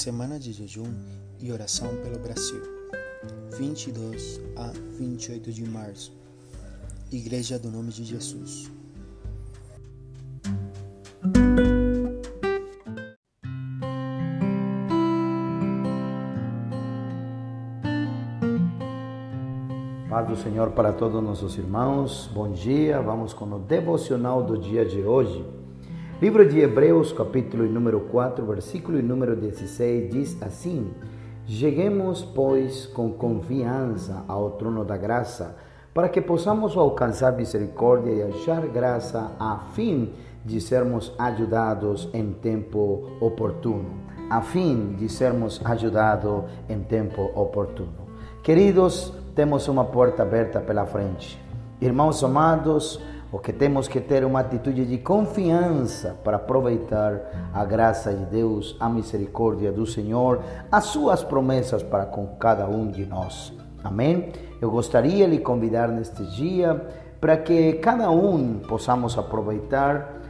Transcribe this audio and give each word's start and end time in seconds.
Semana 0.00 0.38
de 0.38 0.50
jejum 0.50 0.90
e 1.38 1.52
oração 1.52 1.94
pelo 2.02 2.18
Brasil, 2.18 2.62
22 3.58 4.40
a 4.56 4.72
28 4.96 5.52
de 5.52 5.68
março. 5.68 6.10
Igreja 7.12 7.58
do 7.58 7.70
Nome 7.70 7.90
de 7.90 8.04
Jesus. 8.04 8.70
Paz 20.08 20.26
do 20.26 20.36
Senhor 20.36 20.70
para 20.70 20.94
todos 20.94 21.22
nossos 21.22 21.58
irmãos. 21.58 22.26
Bom 22.32 22.50
dia. 22.50 23.02
Vamos 23.02 23.34
com 23.34 23.44
o 23.44 23.58
devocional 23.58 24.42
do 24.42 24.56
dia 24.56 24.82
de 24.82 25.02
hoje. 25.02 25.59
Livro 26.20 26.46
de 26.46 26.60
Hebreus, 26.60 27.14
capítulo 27.14 27.64
número 27.64 28.00
4, 28.00 28.44
versículo 28.44 29.02
número 29.02 29.34
16, 29.34 30.12
diz 30.12 30.42
assim: 30.42 30.92
Cheguemos, 31.46 32.22
pois, 32.22 32.84
com 32.84 33.10
confiança 33.10 34.22
ao 34.28 34.50
trono 34.50 34.84
da 34.84 34.98
graça, 34.98 35.56
para 35.94 36.10
que 36.10 36.20
possamos 36.20 36.76
alcançar 36.76 37.32
misericórdia 37.32 38.10
e 38.10 38.22
achar 38.22 38.66
graça, 38.66 39.32
a 39.40 39.60
fim 39.72 40.12
de 40.44 40.60
sermos 40.60 41.10
ajudados 41.18 42.10
em 42.12 42.34
tempo 42.34 43.16
oportuno. 43.18 43.88
A 44.28 44.42
fim 44.42 44.96
de 44.98 45.08
sermos 45.08 45.58
ajudados 45.64 46.44
em 46.68 46.80
tempo 46.80 47.30
oportuno. 47.34 48.10
Queridos, 48.42 49.10
temos 49.34 49.68
uma 49.68 49.86
porta 49.86 50.22
aberta 50.22 50.60
pela 50.60 50.84
frente. 50.84 51.40
Irmãos 51.80 52.22
amados, 52.22 53.00
o 53.32 53.38
que 53.38 53.52
temos 53.52 53.86
que 53.86 54.00
ter 54.00 54.24
uma 54.24 54.40
atitude 54.40 54.84
de 54.84 54.98
confiança 54.98 56.18
para 56.24 56.36
aproveitar 56.36 57.50
a 57.54 57.64
graça 57.64 58.12
de 58.12 58.24
Deus, 58.26 58.76
a 58.80 58.88
misericórdia 58.88 59.70
do 59.70 59.86
Senhor, 59.86 60.42
as 60.70 60.84
suas 60.84 61.22
promessas 61.22 61.82
para 61.82 62.06
com 62.06 62.26
cada 62.38 62.66
um 62.66 62.90
de 62.90 63.06
nós. 63.06 63.52
Amém? 63.84 64.32
Eu 64.60 64.70
gostaria 64.70 65.26
de 65.26 65.36
lhe 65.36 65.38
convidar 65.38 65.88
neste 65.88 66.24
dia 66.24 66.74
para 67.20 67.36
que 67.36 67.74
cada 67.74 68.10
um 68.10 68.58
possamos 68.58 69.16
aproveitar 69.16 70.20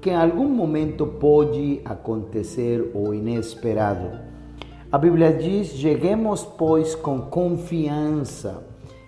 que 0.00 0.10
em 0.10 0.16
algum 0.16 0.48
momento 0.48 1.06
pode 1.06 1.80
acontecer 1.84 2.90
o 2.92 3.14
inesperado. 3.14 4.10
A 4.90 4.98
Bíblia 4.98 5.32
diz: 5.32 5.68
cheguemos, 5.68 6.44
pois, 6.44 6.94
com 6.94 7.22
confiança. 7.22 8.64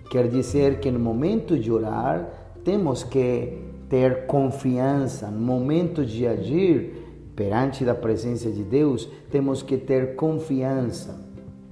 Quer 0.09 0.27
dizer 0.27 0.79
que 0.79 0.89
no 0.89 0.99
momento 0.99 1.59
de 1.59 1.71
orar, 1.71 2.44
temos 2.65 3.03
que 3.03 3.59
ter 3.87 4.25
confiança 4.25 5.27
no 5.27 5.39
momento 5.39 6.03
de 6.03 6.25
agir 6.25 7.05
perante 7.35 7.85
da 7.85 7.93
presença 7.93 8.49
de 8.49 8.63
Deus, 8.63 9.07
temos 9.29 9.61
que 9.61 9.77
ter 9.77 10.15
confiança. 10.15 11.23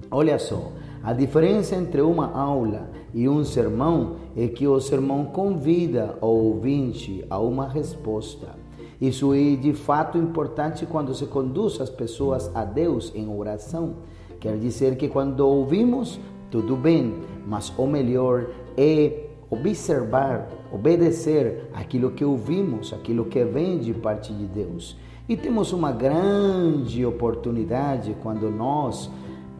Olha 0.08 0.38
só, 0.38 0.70
a 1.02 1.12
diferença 1.12 1.74
entre 1.74 2.00
uma 2.00 2.30
aula 2.30 2.88
e 3.12 3.28
um 3.28 3.44
sermão 3.44 4.16
é 4.36 4.46
que 4.46 4.68
o 4.68 4.80
sermão 4.80 5.24
convida 5.24 6.16
o 6.20 6.26
ouvinte 6.26 7.24
a 7.28 7.40
uma 7.40 7.68
resposta. 7.68 8.54
Isso 9.00 9.34
é 9.34 9.56
de 9.56 9.72
fato 9.72 10.16
importante 10.16 10.86
quando 10.86 11.12
se 11.12 11.26
conduz 11.26 11.80
as 11.80 11.90
pessoas 11.90 12.54
a 12.54 12.64
Deus 12.64 13.10
em 13.16 13.28
oração. 13.28 13.96
Quer 14.38 14.56
dizer 14.58 14.96
que 14.96 15.08
quando 15.08 15.40
ouvimos, 15.40 16.20
tudo 16.50 16.76
bem, 16.76 17.14
mas 17.44 17.72
o 17.76 17.86
melhor 17.86 18.46
é 18.76 19.23
observar, 19.54 20.48
obedecer 20.72 21.70
aquilo 21.72 22.10
que 22.10 22.24
ouvimos, 22.24 22.92
aquilo 22.92 23.24
que 23.24 23.42
vem 23.44 23.78
de 23.78 23.94
parte 23.94 24.32
de 24.32 24.44
Deus. 24.44 24.96
E 25.26 25.36
temos 25.36 25.72
uma 25.72 25.90
grande 25.90 27.06
oportunidade 27.06 28.14
quando 28.22 28.50
nós 28.50 29.10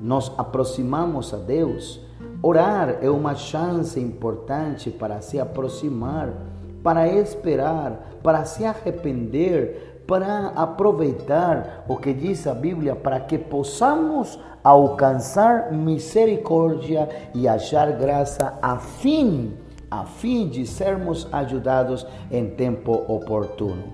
nos 0.00 0.30
aproximamos 0.36 1.32
a 1.32 1.38
Deus. 1.38 2.00
Orar 2.42 2.98
é 3.00 3.08
uma 3.08 3.34
chance 3.34 3.98
importante 3.98 4.91
para 4.91 5.22
se 5.22 5.41
aproximar, 5.41 6.34
para 6.82 7.08
esperar, 7.08 8.19
para 8.22 8.44
se 8.44 8.66
arrepender, 8.66 10.02
para 10.06 10.48
aproveitar 10.48 11.86
o 11.88 11.96
que 11.96 12.12
diz 12.12 12.46
a 12.46 12.52
Bíblia, 12.52 12.94
para 12.94 13.20
que 13.20 13.38
possamos 13.38 14.38
alcançar 14.62 15.72
misericórdia 15.72 17.08
e 17.34 17.48
achar 17.48 17.90
graça 17.92 18.58
a 18.60 18.76
fim 18.76 19.54
a 20.00 20.05
fim 20.05 20.49
de 20.49 20.66
sermos 20.66 21.28
ajudados 21.31 22.06
em 22.31 22.47
tempo 22.47 22.93
oportuno. 23.06 23.84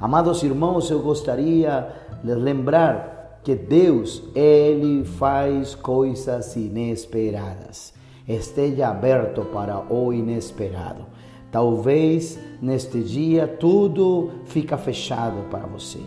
Amados 0.00 0.42
irmãos, 0.42 0.90
eu 0.90 1.00
gostaria 1.00 1.88
de 2.24 2.34
lembrar 2.34 3.40
que 3.44 3.54
Deus, 3.54 4.22
Ele 4.34 5.04
faz 5.04 5.74
coisas 5.74 6.56
inesperadas. 6.56 7.92
Esteja 8.26 8.88
aberto 8.88 9.42
para 9.46 9.80
o 9.92 10.12
inesperado. 10.12 11.04
Talvez 11.50 12.38
neste 12.62 13.02
dia 13.02 13.46
tudo 13.46 14.30
fica 14.46 14.78
fechado 14.78 15.48
para 15.50 15.66
você. 15.66 16.00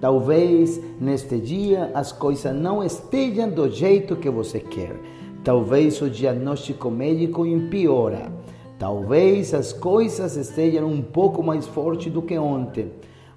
Talvez 0.00 0.80
neste 1.00 1.38
dia 1.38 1.90
as 1.94 2.12
coisas 2.12 2.54
não 2.54 2.84
estejam 2.84 3.48
do 3.48 3.68
jeito 3.68 4.16
que 4.16 4.30
você 4.30 4.60
quer. 4.60 4.94
Talvez 5.42 6.00
o 6.00 6.08
diagnóstico 6.08 6.90
médico 6.90 7.44
empeora. 7.44 8.41
Talvez 8.82 9.54
as 9.54 9.72
coisas 9.72 10.34
estejam 10.34 10.88
um 10.88 11.00
pouco 11.00 11.40
mais 11.40 11.68
fortes 11.68 12.12
do 12.12 12.20
que 12.20 12.36
ontem, 12.36 12.90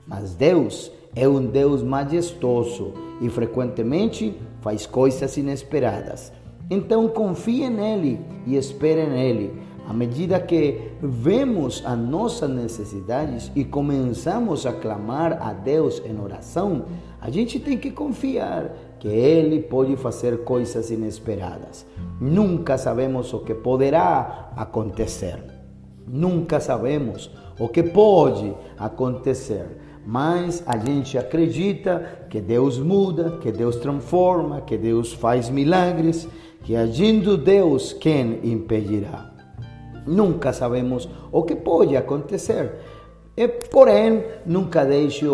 mas 0.08 0.34
Deus 0.34 0.92
é 1.16 1.30
um 1.30 1.46
Deus 1.46 1.84
majestoso 1.84 2.94
e 3.22 3.30
frequentemente 3.30 4.36
faz 4.62 4.88
coisas 4.88 5.38
inesperadas. 5.38 6.34
Então 6.68 7.08
confie 7.08 7.70
nele 7.70 8.20
e 8.48 8.56
espere 8.56 9.06
nele. 9.06 9.54
À 9.88 9.94
medida 9.94 10.40
que 10.40 10.82
vemos 11.00 11.84
as 11.86 12.00
nossas 12.00 12.50
necessidades 12.50 13.52
e 13.56 13.64
começamos 13.64 14.66
a 14.66 14.74
clamar 14.74 15.40
a 15.48 15.54
Deus 15.54 16.02
em 16.04 16.20
oração, 16.20 16.86
a 17.22 17.30
gente 17.30 17.60
tem 17.60 17.78
que 17.78 17.92
confiar 17.92 18.72
que 19.06 19.10
Ele 19.10 19.60
pode 19.60 19.96
fazer 19.98 20.40
coisas 20.40 20.90
inesperadas. 20.90 21.86
Nunca 22.20 22.76
sabemos 22.76 23.32
o 23.36 23.40
que 23.42 23.54
poderá 23.54 24.52
acontecer. 24.56 25.44
Nunca 26.08 26.60
sabemos 26.60 27.30
o 27.60 27.70
que 27.70 27.84
pode 27.84 28.52
acontecer. 28.76 29.78
Mas 30.04 30.64
a 30.66 30.76
gente 30.80 31.20
acredita 31.20 32.26
que 32.32 32.42
Deus 32.42 32.80
muda, 32.80 33.38
que 33.38 33.52
Deus 33.52 33.76
transforma, 33.76 34.62
que 34.62 34.76
Deus 34.76 35.14
faz 35.14 35.52
milagres, 35.52 36.28
que 36.64 36.76
agindo 36.76 37.38
Deus, 37.38 37.94
quem 37.94 38.40
impedirá? 38.44 39.32
Nunca 40.08 40.52
sabemos 40.52 41.08
o 41.32 41.44
que 41.44 41.56
pode 41.56 41.96
acontecer. 41.96 42.74
E, 43.38 43.50
porém, 43.50 44.24
nunca 44.46 44.86
deixe, 44.86 45.26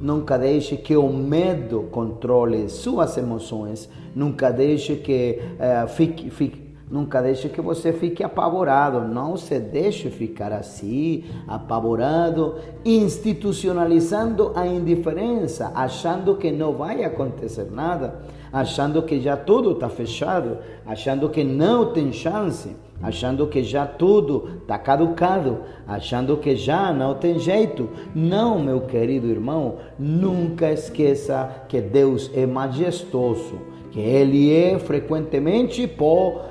nunca 0.00 0.38
deixe 0.38 0.74
que 0.78 0.96
o 0.96 1.12
medo 1.12 1.82
controle 1.90 2.70
suas 2.70 3.18
emoções, 3.18 3.90
nunca 4.14 4.50
deixe 4.50 4.96
que 4.96 5.38
uh, 5.58 5.86
fique, 5.86 6.30
fique, 6.30 6.74
nunca 6.90 7.20
deixe 7.20 7.50
que 7.50 7.60
você 7.60 7.92
fique 7.92 8.24
apavorado, 8.24 9.06
não 9.06 9.36
se 9.36 9.58
deixe 9.58 10.08
ficar 10.08 10.50
assim, 10.50 11.24
apavorado, 11.46 12.54
institucionalizando 12.86 14.52
a 14.54 14.66
indiferença, 14.66 15.72
achando 15.74 16.36
que 16.36 16.50
não 16.50 16.72
vai 16.72 17.04
acontecer 17.04 17.70
nada, 17.70 18.22
achando 18.50 19.02
que 19.02 19.20
já 19.20 19.36
tudo 19.36 19.72
está 19.72 19.90
fechado, 19.90 20.56
achando 20.86 21.28
que 21.28 21.44
não 21.44 21.92
tem 21.92 22.14
chance 22.14 22.74
achando 23.02 23.46
que 23.46 23.62
já 23.62 23.84
tudo 23.86 24.60
está 24.62 24.78
caducado, 24.78 25.58
achando 25.86 26.36
que 26.36 26.54
já 26.54 26.92
não 26.92 27.14
tem 27.14 27.38
jeito. 27.38 27.88
Não, 28.14 28.58
meu 28.58 28.82
querido 28.82 29.26
irmão, 29.26 29.76
nunca 29.98 30.70
esqueça 30.70 31.64
que 31.68 31.80
Deus 31.80 32.30
é 32.34 32.46
majestoso, 32.46 33.54
que 33.90 34.00
Ele 34.00 34.54
é 34.54 34.78
frequentemente, 34.78 35.90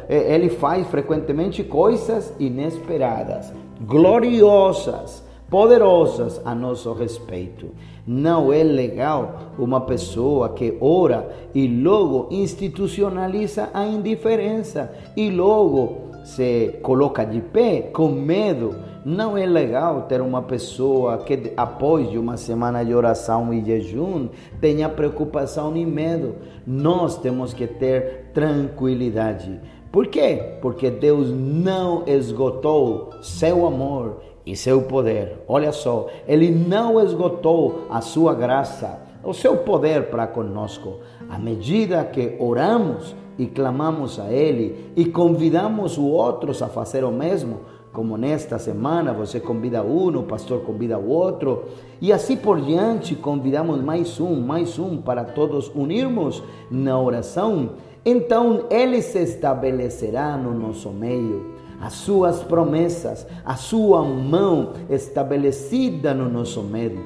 Ele 0.09 0.49
faz 0.49 0.85
frequentemente 0.87 1.63
coisas 1.63 2.33
inesperadas, 2.39 3.53
gloriosas, 3.79 5.23
poderosas 5.49 6.41
a 6.45 6.55
nosso 6.55 6.93
respeito. 6.93 7.67
Não 8.07 8.51
é 8.53 8.63
legal 8.63 9.53
uma 9.59 9.81
pessoa 9.81 10.49
que 10.49 10.77
ora 10.79 11.29
e 11.53 11.67
logo 11.67 12.29
institucionaliza 12.31 13.69
a 13.73 13.85
indiferença 13.85 14.91
e 15.15 15.29
logo 15.29 16.00
se 16.23 16.79
coloca 16.81 17.25
de 17.25 17.41
pé 17.41 17.81
com 17.93 18.09
medo. 18.09 18.75
Não 19.03 19.37
é 19.37 19.45
legal 19.45 20.03
ter 20.03 20.21
uma 20.21 20.41
pessoa 20.41 21.17
que, 21.19 21.53
após 21.57 22.07
uma 22.15 22.37
semana 22.37 22.83
de 22.83 22.93
oração 22.93 23.53
e 23.53 23.63
jejum, 23.63 24.29
tenha 24.59 24.87
preocupação 24.87 25.75
e 25.75 25.85
medo. 25.85 26.35
Nós 26.65 27.17
temos 27.17 27.53
que 27.53 27.65
ter 27.65 28.31
tranquilidade. 28.33 29.59
Por 29.91 30.07
quê? 30.07 30.57
Porque 30.61 30.89
Deus 30.89 31.29
não 31.31 32.03
esgotou 32.07 33.09
seu 33.21 33.65
amor 33.65 34.21
e 34.45 34.55
seu 34.55 34.83
poder. 34.83 35.43
Olha 35.47 35.71
só, 35.71 36.07
Ele 36.27 36.49
não 36.51 36.99
esgotou 36.99 37.87
a 37.89 38.01
sua 38.01 38.33
graça 38.33 39.11
o 39.23 39.33
seu 39.33 39.57
poder 39.57 40.09
para 40.09 40.27
conosco. 40.27 40.99
À 41.29 41.37
medida 41.37 42.03
que 42.03 42.35
oramos 42.39 43.15
e 43.37 43.45
clamamos 43.45 44.19
a 44.19 44.31
Ele 44.31 44.91
e 44.95 45.05
convidamos 45.05 45.93
os 45.93 46.03
outros 46.03 46.61
a 46.61 46.67
fazer 46.67 47.03
o 47.03 47.11
mesmo, 47.11 47.59
como 47.91 48.17
nesta 48.17 48.57
semana 48.57 49.13
você 49.13 49.39
convida 49.39 49.83
um, 49.83 50.19
o 50.19 50.23
pastor 50.23 50.61
convida 50.61 50.97
o 50.97 51.09
outro, 51.09 51.65
e 51.99 52.13
assim 52.13 52.37
por 52.37 52.61
diante 52.61 53.15
convidamos 53.15 53.81
mais 53.81 54.19
um, 54.19 54.39
mais 54.39 54.79
um 54.79 54.97
para 54.97 55.25
todos 55.25 55.69
unirmos 55.75 56.41
na 56.69 56.99
oração, 56.99 57.71
então 58.05 58.65
Ele 58.69 59.01
se 59.01 59.19
estabelecerá 59.19 60.37
no 60.37 60.53
nosso 60.53 60.89
meio. 60.89 61.51
As 61.81 61.93
suas 61.93 62.43
promessas, 62.43 63.25
a 63.43 63.55
sua 63.55 64.03
mão 64.03 64.73
estabelecida 64.89 66.13
no 66.13 66.29
nosso 66.29 66.61
meio. 66.61 66.99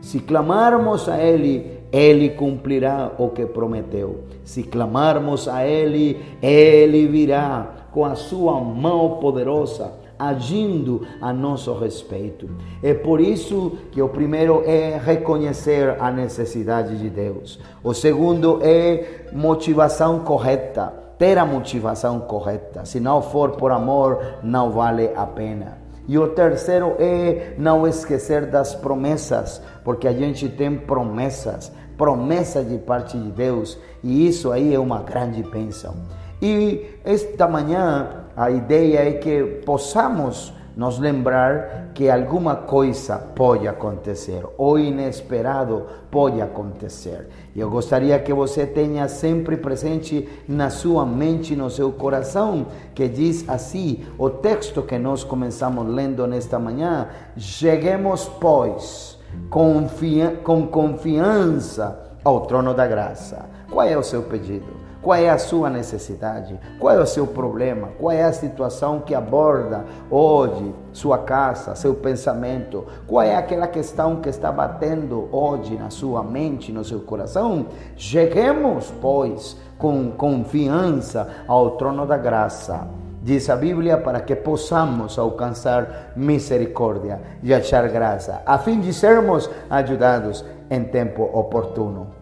Se 0.00 0.20
clamarmos 0.20 1.08
a 1.08 1.22
Ele, 1.22 1.75
Ele 1.92 2.30
cumprirá 2.30 3.12
o 3.18 3.28
que 3.28 3.46
prometeu. 3.46 4.24
Se 4.44 4.62
clamarmos 4.62 5.48
a 5.48 5.66
Ele, 5.66 6.20
Ele 6.42 7.06
virá 7.06 7.88
com 7.92 8.04
a 8.04 8.14
sua 8.14 8.60
mão 8.60 9.18
poderosa 9.20 9.92
agindo 10.18 11.06
a 11.20 11.32
nosso 11.32 11.74
respeito. 11.74 12.48
É 12.82 12.94
por 12.94 13.20
isso 13.20 13.76
que 13.92 14.00
o 14.00 14.08
primeiro 14.08 14.62
é 14.66 14.98
reconhecer 14.98 15.96
a 16.00 16.10
necessidade 16.10 16.96
de 16.98 17.10
Deus. 17.10 17.60
O 17.82 17.92
segundo 17.92 18.60
é 18.62 19.26
motivação 19.32 20.20
correta, 20.20 20.92
ter 21.18 21.38
a 21.38 21.44
motivação 21.44 22.20
correta. 22.20 22.84
Se 22.84 23.00
não 23.00 23.22
for 23.22 23.52
por 23.52 23.70
amor, 23.70 24.20
não 24.42 24.70
vale 24.70 25.10
a 25.14 25.26
pena. 25.26 25.85
E 26.08 26.18
o 26.18 26.28
terceiro 26.28 26.94
é 26.98 27.54
não 27.58 27.86
esquecer 27.86 28.46
das 28.46 28.74
promessas, 28.74 29.60
porque 29.84 30.06
a 30.06 30.12
gente 30.12 30.48
tem 30.48 30.76
promessas, 30.76 31.72
promessas 31.96 32.68
de 32.68 32.78
parte 32.78 33.18
de 33.18 33.30
Deus, 33.30 33.78
e 34.02 34.28
isso 34.28 34.52
aí 34.52 34.74
é 34.74 34.78
uma 34.78 35.02
grande 35.02 35.42
bênção. 35.42 35.94
E 36.40 36.86
esta 37.04 37.48
manhã 37.48 38.24
a 38.36 38.50
ideia 38.50 39.08
é 39.08 39.12
que 39.12 39.42
possamos 39.64 40.52
nos 40.76 40.98
lembrar 40.98 41.92
que 41.94 42.10
alguma 42.10 42.54
coisa 42.54 43.16
pode 43.16 43.66
acontecer, 43.66 44.44
o 44.58 44.78
inesperado 44.78 45.86
pode 46.10 46.42
acontecer. 46.42 47.28
Eu 47.56 47.70
gostaria 47.70 48.18
que 48.18 48.32
você 48.32 48.66
tenha 48.66 49.08
sempre 49.08 49.56
presente 49.56 50.28
na 50.46 50.68
sua 50.68 51.06
mente, 51.06 51.56
no 51.56 51.70
seu 51.70 51.90
coração, 51.90 52.66
que 52.94 53.08
diz 53.08 53.48
assim, 53.48 54.04
o 54.18 54.28
texto 54.28 54.82
que 54.82 54.98
nós 54.98 55.24
começamos 55.24 55.86
lendo 55.88 56.26
nesta 56.26 56.58
manhã: 56.58 57.08
cheguemos, 57.38 58.30
pois, 58.38 59.18
com 59.48 60.66
confiança 60.66 62.18
ao 62.22 62.42
trono 62.42 62.74
da 62.74 62.86
graça. 62.86 63.48
Qual 63.70 63.86
é 63.86 63.96
o 63.96 64.02
seu 64.02 64.22
pedido? 64.22 64.85
Qual 65.02 65.16
é 65.16 65.30
a 65.30 65.38
sua 65.38 65.70
necessidade? 65.70 66.58
Qual 66.78 66.94
é 66.94 67.00
o 67.00 67.06
seu 67.06 67.26
problema? 67.26 67.88
Qual 67.98 68.10
é 68.10 68.24
a 68.24 68.32
situação 68.32 69.00
que 69.00 69.14
aborda 69.14 69.84
hoje 70.10 70.74
sua 70.92 71.18
casa, 71.18 71.74
seu 71.74 71.94
pensamento? 71.94 72.84
Qual 73.06 73.22
é 73.22 73.36
aquela 73.36 73.68
questão 73.68 74.16
que 74.16 74.28
está 74.28 74.50
batendo 74.50 75.28
hoje 75.30 75.76
na 75.76 75.90
sua 75.90 76.22
mente, 76.22 76.72
no 76.72 76.84
seu 76.84 77.00
coração? 77.00 77.66
Cheguemos, 77.96 78.92
pois, 79.00 79.56
com 79.78 80.10
confiança 80.10 81.28
ao 81.46 81.72
trono 81.72 82.06
da 82.06 82.16
graça. 82.16 82.88
Diz 83.22 83.50
a 83.50 83.56
Bíblia 83.56 83.98
para 83.98 84.20
que 84.20 84.36
possamos 84.36 85.18
alcançar 85.18 86.12
misericórdia 86.14 87.20
e 87.42 87.52
achar 87.52 87.88
graça, 87.88 88.40
a 88.46 88.56
fim 88.56 88.80
de 88.80 88.94
sermos 88.94 89.50
ajudados 89.68 90.44
em 90.70 90.84
tempo 90.84 91.24
oportuno. 91.32 92.15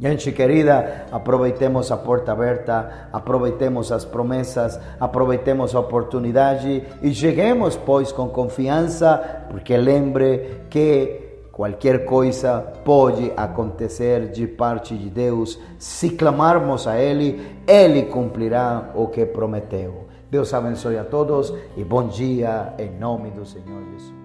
Gente 0.00 0.32
querida, 0.32 1.06
aproveitemos 1.12 1.92
a 1.92 1.96
porta 1.96 2.32
aberta, 2.32 3.08
aproveitemos 3.12 3.92
as 3.92 4.04
promessas, 4.04 4.78
aproveitemos 4.98 5.72
a 5.74 5.80
oportunidade 5.80 6.82
e 7.00 7.14
cheguemos, 7.14 7.76
pois, 7.76 8.10
com 8.10 8.28
confiança, 8.28 9.46
porque 9.48 9.76
lembre 9.76 10.62
que 10.68 11.20
qualquer 11.52 12.04
coisa 12.04 12.60
pode 12.84 13.32
acontecer 13.36 14.32
de 14.32 14.48
parte 14.48 14.96
de 14.96 15.08
Deus. 15.08 15.60
Se 15.78 16.10
clamarmos 16.10 16.88
a 16.88 16.98
Ele, 16.98 17.40
Ele 17.64 18.02
cumprirá 18.02 18.90
o 18.96 19.06
que 19.06 19.24
prometeu. 19.24 20.08
Deus 20.28 20.52
abençoe 20.52 20.98
a 20.98 21.04
todos 21.04 21.54
e 21.76 21.84
bom 21.84 22.08
dia 22.08 22.74
em 22.76 22.90
nome 22.98 23.30
do 23.30 23.46
Senhor 23.46 23.80
Jesus. 23.92 24.23